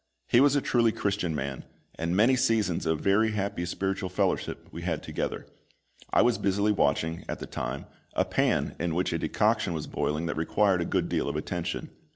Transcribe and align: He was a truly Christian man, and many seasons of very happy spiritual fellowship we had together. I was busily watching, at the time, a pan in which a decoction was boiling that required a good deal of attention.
He 0.27 0.39
was 0.41 0.55
a 0.55 0.61
truly 0.61 0.91
Christian 0.91 1.35
man, 1.35 1.63
and 1.93 2.15
many 2.15 2.35
seasons 2.35 2.87
of 2.87 3.01
very 3.01 3.33
happy 3.33 3.67
spiritual 3.67 4.09
fellowship 4.09 4.67
we 4.71 4.81
had 4.81 5.03
together. 5.03 5.45
I 6.11 6.23
was 6.23 6.39
busily 6.39 6.71
watching, 6.71 7.23
at 7.29 7.37
the 7.37 7.45
time, 7.45 7.85
a 8.15 8.25
pan 8.25 8.75
in 8.79 8.95
which 8.95 9.13
a 9.13 9.19
decoction 9.19 9.73
was 9.73 9.85
boiling 9.85 10.25
that 10.25 10.37
required 10.37 10.81
a 10.81 10.85
good 10.85 11.07
deal 11.07 11.29
of 11.29 11.35
attention. 11.35 11.91